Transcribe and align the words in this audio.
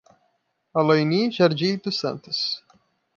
Alainy 0.73 1.29
Jardi 1.29 1.77
dos 1.77 1.99
Santos 1.99 2.63